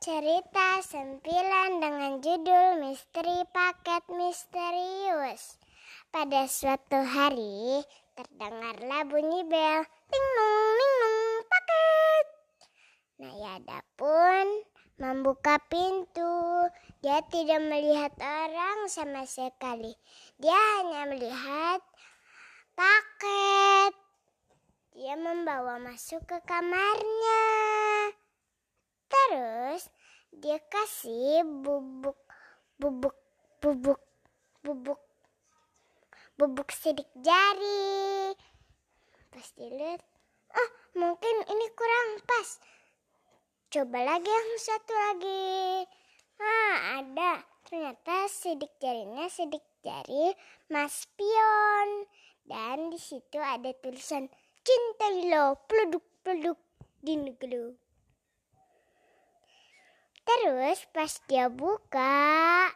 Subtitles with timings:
[0.00, 5.60] Cerita sempilan dengan judul Misteri Paket Misterius.
[6.08, 7.84] Pada suatu hari,
[8.16, 9.84] terdengarlah bunyi bel.
[9.84, 12.26] Ting nung, ning nung, paket.
[13.20, 14.64] Nayada pun
[14.96, 16.64] membuka pintu.
[17.04, 19.92] Dia tidak melihat orang sama sekali.
[20.40, 21.84] Dia hanya melihat
[22.72, 23.92] paket.
[24.96, 27.44] Dia membawa masuk ke kamarnya.
[29.10, 29.59] Terus
[30.30, 32.18] dia kasih bubuk
[32.78, 33.16] bubuk
[33.60, 34.00] bubuk
[34.62, 35.00] bubuk
[36.40, 38.32] bubuk sidik jari.
[39.30, 40.00] Pas dilihat,
[40.56, 42.48] oh mungkin ini kurang pas.
[43.70, 45.84] Coba lagi yang satu lagi.
[46.40, 47.44] Ah ada.
[47.68, 50.34] Ternyata sidik jarinya sidik jari
[50.72, 52.08] Mas Pion.
[52.48, 54.26] Dan di situ ada tulisan
[54.64, 56.58] Cintailah peluduk-peluduk
[57.04, 57.89] di negeri.
[60.30, 62.70] Terus pas dia buka,